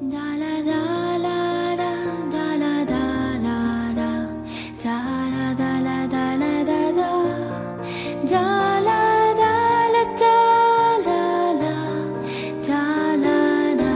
[0.00, 0.72] 哒啦哒
[1.18, 1.84] 啦哒，
[2.32, 2.94] 哒啦哒
[3.38, 4.26] 啦哒，
[4.82, 7.00] 哒啦哒啦哒啦哒哒，
[8.26, 8.34] 哒
[8.80, 8.90] 啦
[9.34, 9.44] 哒
[9.88, 10.26] 啦哒
[10.98, 11.14] 啦
[11.54, 11.64] 啦，
[12.66, 12.74] 哒
[13.16, 13.24] 啦
[13.78, 13.86] 哒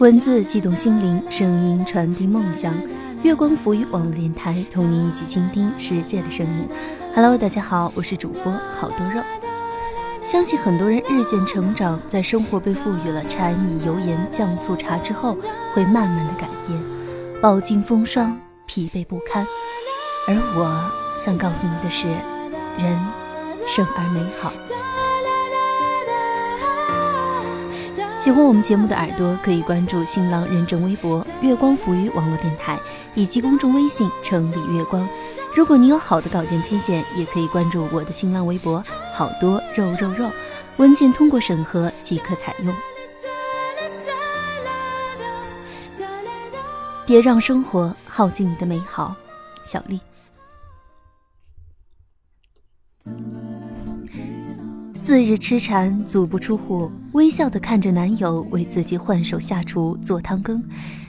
[0.00, 2.74] 文字悸动心灵，声音传递梦想。
[3.22, 6.68] 月光浮语网络电台，同您一起倾听世界的声音。
[7.14, 9.22] Hello，大家好，我是主播好多肉。
[10.22, 15.36] 相信很多人日渐成长，在生活被赋予了柴米油盐酱醋茶之后，
[15.74, 16.78] 会慢慢的改变，
[17.40, 19.46] 饱经风霜，疲惫不堪。
[20.28, 22.06] 而我想告诉你的是，
[22.78, 22.98] 人
[23.66, 24.52] 生而美好。
[28.18, 32.78] 喜欢我们节目的耳朵可以关注新浪认证微博“月光浮语网络电台”
[33.16, 35.08] 以及公众微信“城里月光”。
[35.54, 38.82] 如果你有好的稿件推荐，也可以关注我的新浪微博
[39.12, 40.30] “好多肉肉肉”，
[40.78, 42.74] 文件通过审核即可采用。
[47.04, 49.14] 别让生活耗尽你的美好，
[49.64, 50.00] 小丽。
[54.94, 60.62] 四日痴缠，足不出户，微笑的看着男友为自己换手下厨做汤羹，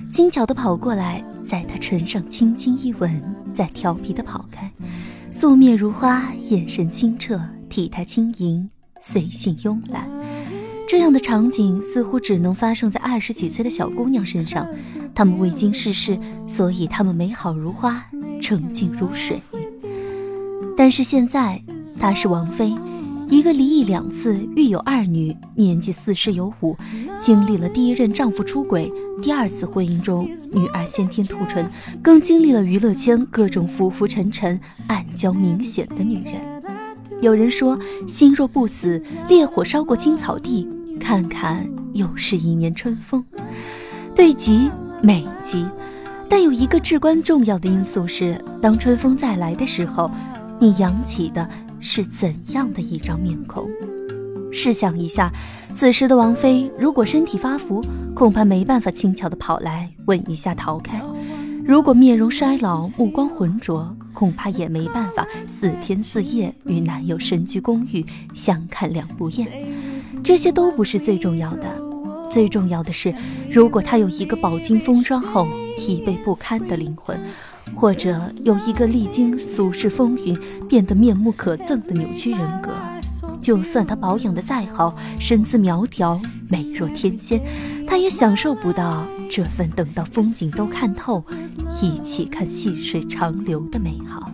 [0.10, 3.22] 轻巧的跑过来，在他唇上轻轻一吻，
[3.54, 4.72] 再调皮的跑开，
[5.32, 7.40] 素面如花，眼神清澈，
[7.70, 10.08] 体态轻盈，随性慵懒。
[10.88, 14.68] 这样的场景似乎只能发生在二十几岁的小姑娘身上，
[15.16, 18.06] 她们未经世事，所以她们美好如花，
[18.42, 19.42] 澄净如水。
[20.76, 21.62] 但是现在，
[22.00, 22.74] 她是王妃。
[23.32, 26.76] 一个离异两次，育有二女，年纪四十有五，
[27.18, 31.66] 经历了第一任丈夫出轨，第二次婚姻中女儿先天兔唇，
[32.04, 36.34] 更经历了娱乐圈各种浮浮沉沉、暗礁明显的女人。
[37.22, 40.68] 有人说，心若不死，烈火烧过青草地，
[41.00, 43.24] 看看又是一年春风。
[44.14, 44.70] 对极
[45.02, 45.66] 美极，
[46.28, 50.12] 但有一个至关重要的因素是，当春风再来的时候，
[50.60, 51.50] 你扬起的。
[51.82, 53.70] 是怎样的一张面孔？
[54.54, 55.32] 试想一下，
[55.74, 57.84] 此时的王菲如果身体发福，
[58.14, 61.00] 恐怕没办法轻巧的跑来吻一下逃开；
[61.66, 69.48] 如果面容衰老、目光浑浊，恐怕也没办法四天四夜与男友深居公寓，相看两不厌。
[70.24, 71.82] 这些都不是最重要的，
[72.30, 73.14] 最重要的是，
[73.50, 77.20] 如果她有一个饱经风霜后疲惫不堪的灵魂。
[77.74, 80.38] 或者有一个历经俗世风云
[80.68, 82.70] 变得面目可憎的扭曲人格，
[83.40, 87.42] 就算他保养的再好，身姿苗条，美若天仙，
[87.88, 91.24] 他也享受不到这份等到风景都看透，
[91.82, 94.30] 一起看细水长流的美好。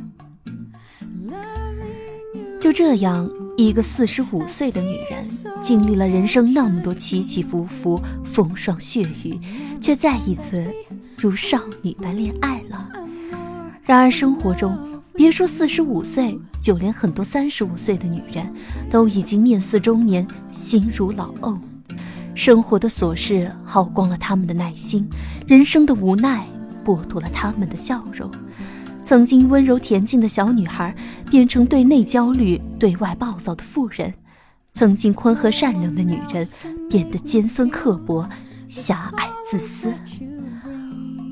[2.59, 5.23] 就这样，一个四十五岁的女人，
[5.61, 9.39] 经历了人生那么多起起伏伏、风霜雪雨，
[9.79, 10.65] 却再一次
[11.17, 12.89] 如少女般恋爱了。
[13.83, 14.77] 然而，生活中
[15.13, 18.53] 别说四十五岁，就连很多三十五岁的女人，
[18.89, 21.57] 都已经面似中年，心如老沤。
[22.35, 25.09] 生活的琐事耗光了他们的耐心，
[25.47, 26.45] 人生的无奈
[26.85, 28.29] 剥夺了他们的笑容。
[29.03, 30.93] 曾经温柔恬静的小女孩，
[31.31, 34.11] 变成对内焦虑、对外暴躁的妇人；
[34.73, 36.47] 曾经宽和善良的女人，
[36.89, 38.29] 变得尖酸刻薄、
[38.67, 39.91] 狭隘自私。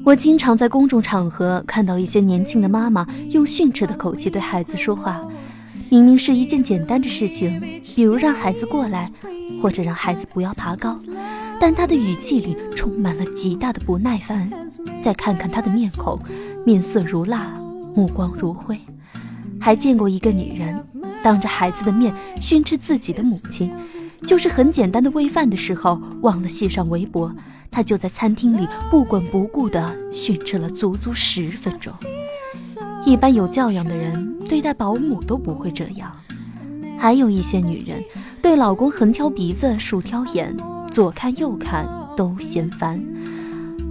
[0.06, 5.20] 我经常在公众场合看到一些年轻的妈妈用训斥的口气对孩子说话，
[5.90, 7.60] 明明是一件简单的事情，
[7.96, 9.12] 比如让孩子过来，
[9.60, 10.96] 或者让孩子不要爬高，
[11.60, 14.48] 但她的语气里充满了极大的不耐烦。
[15.02, 16.20] 再看看她的面孔，
[16.64, 17.60] 面色如蜡，
[17.96, 18.80] 目光如灰。
[19.60, 20.80] 还见过一个女人
[21.24, 23.74] 当着孩子的面训斥自己的母亲，
[24.24, 27.34] 就是很简单的喂饭的时候忘了系上围脖。
[27.76, 31.94] 他就在餐厅里不管不顾地训斥了足足十分钟。
[33.06, 36.10] 一般有教养的人对待保姆都不会这样。
[36.98, 38.02] 还有一些女人
[38.42, 40.56] 对老公横挑鼻子竖挑眼，
[40.90, 41.86] 左看右看
[42.16, 43.04] 都嫌烦。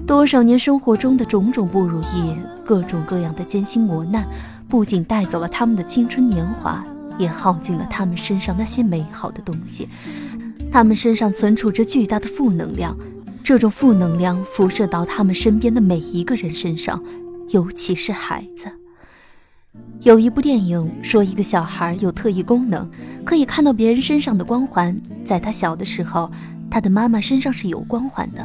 [0.06, 2.34] 多少年生活中的种种不如意，
[2.64, 4.26] 各种各样的艰辛磨难，
[4.66, 6.82] 不仅带走了他们的青春年华，
[7.18, 9.86] 也耗尽了他们身上那些美好的东西。
[10.72, 12.96] 他们身上存储着巨大的负能量。
[13.44, 17.04] 这种负能量辐射到他们身边的每一个人身上，
[17.50, 18.66] 尤其是孩子。
[20.00, 22.88] 有一部电影说，一个小孩有特异功能，
[23.22, 24.98] 可以看到别人身上的光环。
[25.26, 26.32] 在他小的时候，
[26.70, 28.42] 他的妈妈身上是有光环的，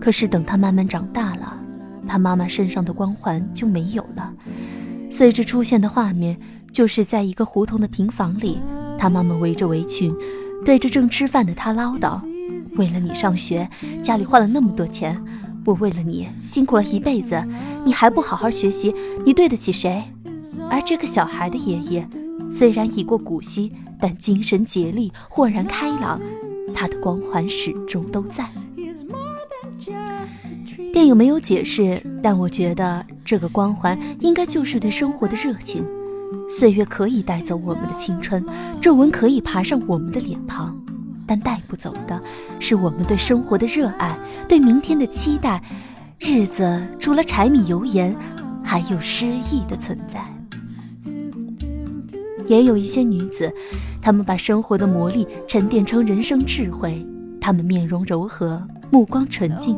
[0.00, 1.54] 可是等他慢慢长大了，
[2.08, 4.32] 他妈妈身上的光环就没有了。
[5.10, 6.38] 随之出现的画面，
[6.72, 8.58] 就是在一个胡同的平房里，
[8.96, 10.16] 他妈妈围着围裙，
[10.64, 12.18] 对着正吃饭的他唠叨。
[12.76, 13.68] 为了你上学，
[14.02, 15.22] 家里花了那么多钱，
[15.64, 17.42] 我为了你辛苦了一辈子，
[17.84, 18.94] 你还不好好学习，
[19.24, 20.02] 你对得起谁？
[20.70, 22.08] 而这个小孩的爷爷，
[22.50, 26.20] 虽然已过古稀，但精神竭力，豁然开朗，
[26.74, 28.48] 他的光环始终都在。
[30.92, 35.84] 电影没有解释，但我觉得这个光环应该就是对生活的热情。
[36.48, 38.44] 岁月可以带走我们的青春，
[38.80, 40.76] 皱纹可以爬上我们的脸庞，
[41.26, 42.20] 但带不走的
[42.60, 44.16] 是我们对生活的热爱，
[44.48, 45.62] 对明天的期待。
[46.18, 48.16] 日子除了柴米油盐，
[48.62, 50.24] 还有诗意的存在。
[52.46, 53.52] 也有一些女子，
[54.02, 57.04] 她们把生活的磨砺沉淀成人生智慧，
[57.40, 59.76] 她们面容柔和，目光纯净。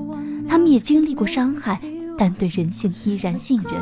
[0.49, 1.81] 她们也经历过伤害，
[2.19, 3.81] 但对人性依然信任；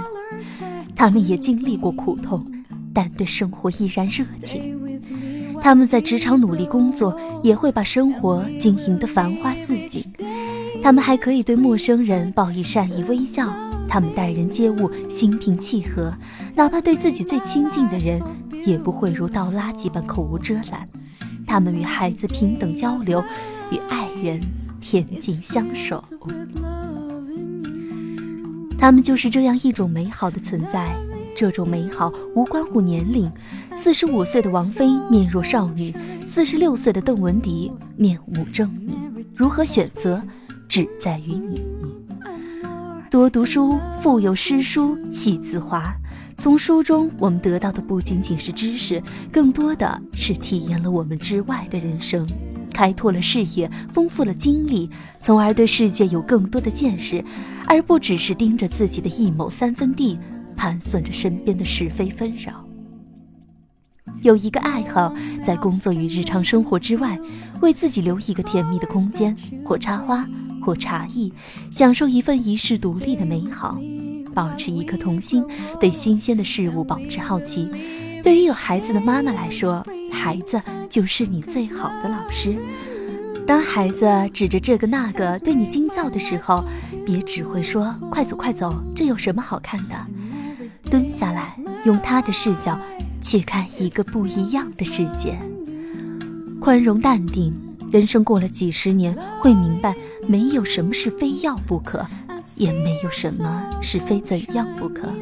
[0.95, 2.47] 她们也经历过苦痛，
[2.93, 4.74] 但对生活依然热情。
[5.65, 10.05] 他们在职场努力工作，也会把生活经营得繁花似锦。
[10.83, 13.51] 他们还可以对陌生人报以善意微笑。
[13.89, 16.15] 他们待人接物心平气和，
[16.55, 18.21] 哪怕对自己最亲近的人，
[18.67, 20.87] 也不会如倒垃圾般口无遮拦。
[21.47, 23.25] 他们与孩子平等交流，
[23.71, 24.39] 与爱人。
[24.83, 26.05] 恬静相守，
[28.77, 30.95] 他们就是这样一种美好的存在。
[31.35, 33.31] 这种美好无关乎年龄。
[33.75, 35.95] 四十五岁的王菲面若少女，
[36.27, 38.95] 四十六岁的邓文迪面无狰狞。
[39.35, 40.23] 如何选择，
[40.69, 41.63] 只在于你。
[43.11, 45.95] 多读书，腹有诗书气自华。
[46.37, 49.01] 从书中，我们得到的不仅仅是知识，
[49.31, 52.27] 更多的是体验了我们之外的人生。
[52.73, 54.91] 开拓了视野，丰富了经历，
[55.21, 57.25] 从而对世界有更多的见识，
[57.67, 60.19] 而不只是盯着自己的一亩三分地，
[60.55, 62.65] 盘算着身边的是非纷扰。
[64.23, 65.15] 有一个爱好，
[65.45, 67.19] 在工作与日常生活之外，
[67.61, 70.27] 为自己留一个甜蜜的空间，或插花，
[70.63, 71.33] 或茶艺，
[71.71, 73.79] 享受一份遗世独立的美好。
[74.35, 75.45] 保持一颗童心，
[75.79, 77.69] 对新鲜的事物保持好奇。
[78.23, 80.61] 对于有孩子的妈妈来说，孩子
[80.91, 82.57] 就是你最好的老师。
[83.47, 86.65] 当孩子指着这个那个对你惊叫的时候，
[87.07, 89.95] 别只会说“快走快走”，这有什么好看的？
[90.95, 92.79] 蹲下来，用他的视角
[93.21, 95.37] 去看一个不一样的世界。
[96.61, 97.53] 宽容淡定，
[97.91, 99.93] 人生过了几十年，会明白
[100.29, 102.07] 没有什么是非要不可，
[102.55, 105.13] 也没有什么是非怎样不可。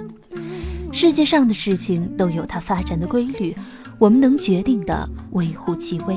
[0.92, 3.56] 世界上的事情都有它发展的规律。
[3.98, 6.14] 我们能决定的，微乎其微。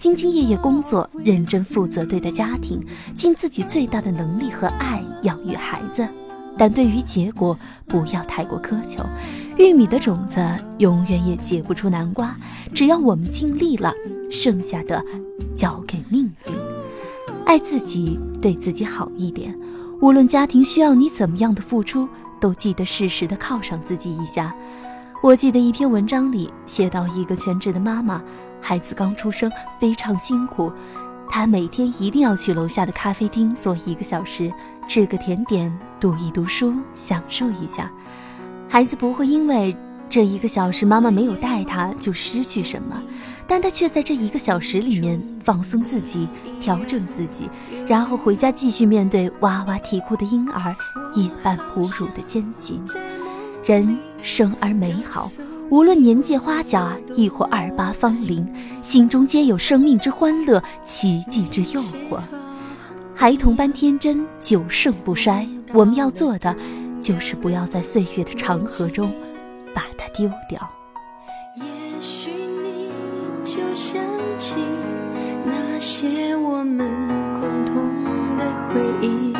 [0.00, 2.80] 兢兢业业工作，认真负责对待家庭，
[3.14, 6.08] 尽自己最大的能力和爱养育孩子。
[6.58, 9.02] 但对于结果，不要太过苛求。
[9.58, 10.40] 玉米的种子
[10.78, 12.36] 永远也结不出南瓜。
[12.74, 13.92] 只要我们尽力了，
[14.30, 15.02] 剩下的
[15.54, 16.54] 交给命运。
[17.44, 19.54] 爱自己，对自己好一点。
[20.00, 22.08] 无论家庭需要你怎么样的付出，
[22.40, 24.54] 都记得适时的犒赏自己一下。
[25.22, 28.22] 我记得一篇文章里写到，一个全职的妈妈，
[28.60, 30.70] 孩子刚出生，非常辛苦，
[31.28, 34.52] 他每天一定要去楼下的咖啡厅坐一个小时，
[34.88, 37.90] 吃个甜点，读一读书，享受一下。
[38.68, 39.76] 孩子不会因为
[40.08, 43.00] 这一个小时妈妈没有带他就失去什么，
[43.46, 46.28] 但他却在这一个小时里面放松自己，
[46.60, 47.48] 调整自己，
[47.86, 50.74] 然后回家继续面对哇哇啼哭的婴儿，
[51.14, 52.82] 夜半哺乳的艰辛。
[53.64, 55.30] 人生而美好，
[55.68, 58.46] 无论年届花甲，亦或二八芳龄，
[58.82, 62.20] 心中皆有生命之欢乐，奇迹之诱惑。
[63.12, 65.46] 孩童般天真，久盛不衰。
[65.72, 66.54] 我们要做的，
[67.00, 69.12] 就是不要在岁月的长河中
[69.74, 70.70] 把它丢掉。
[71.56, 71.64] 也
[72.00, 72.88] 许你
[73.44, 74.00] 就想
[74.38, 74.54] 起
[75.44, 76.88] 那些我们
[77.40, 77.74] 共同
[78.36, 79.32] 的回忆，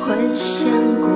[0.00, 1.08] 幻想过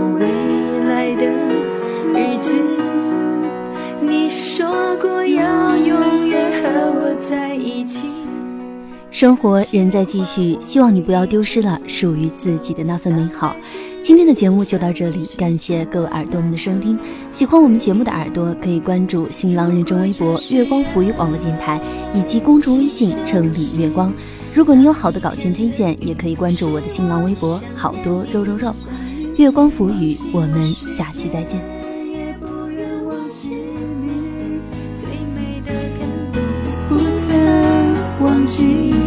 [9.14, 13.54] 生活仍在继续，希望你不要丢失了属于自己的那份美好。
[14.02, 16.99] 今天的节目就到这里，感谢各位耳朵们的收听。
[17.30, 21.80] 喜欢我们节目的耳朵可以关注新浪认证微博“月光浮语网络电台”
[22.12, 24.12] 以及公众微信“城里月光”。
[24.52, 28.75] 如果你有好的稿件推荐，也可以关注我的新浪微博“好多肉肉肉”。
[29.38, 31.62] 月光浮语，我们下期再见。
[38.21, 39.03] 忘记。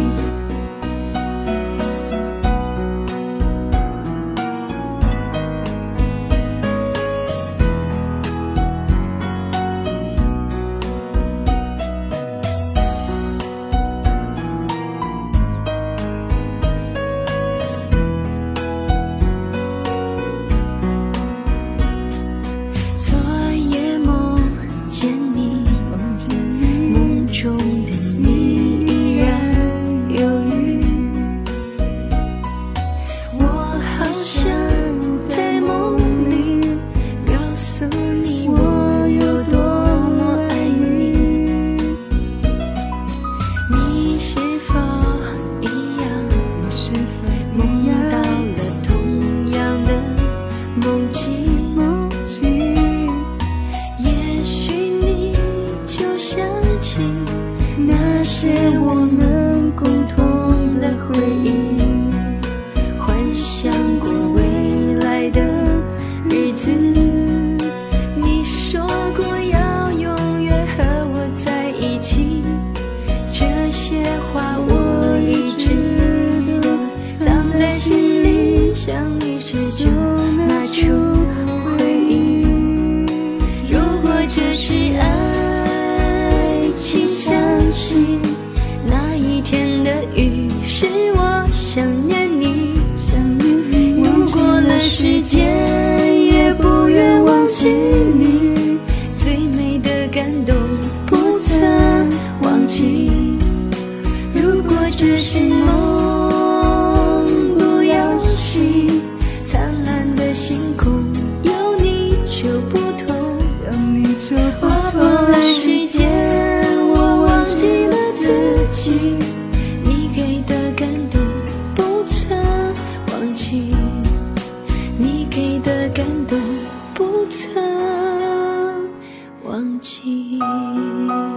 [129.80, 131.27] 情。